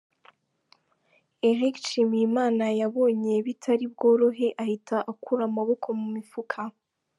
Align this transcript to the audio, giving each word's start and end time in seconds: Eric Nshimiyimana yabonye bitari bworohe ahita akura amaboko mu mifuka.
Eric 1.49 1.75
Nshimiyimana 1.83 2.65
yabonye 2.81 3.33
bitari 3.45 3.85
bworohe 3.93 4.47
ahita 4.63 4.97
akura 5.11 5.41
amaboko 5.49 5.87
mu 5.99 6.07
mifuka. 6.15 6.59